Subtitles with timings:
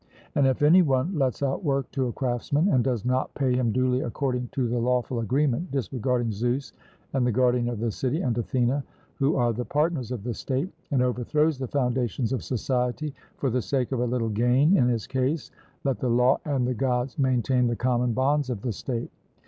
[0.33, 3.71] And if any one lets out work to a craftsman, and does not pay him
[3.71, 6.73] duly according to the lawful agreement, disregarding Zeus
[7.13, 8.81] the guardian of the city and Athene,
[9.17, 13.61] who are the partners of the state, and overthrows the foundations of society for the
[13.61, 15.51] sake of a little gain, in his case
[15.83, 19.11] let the law and the Gods maintain the common bonds of the state.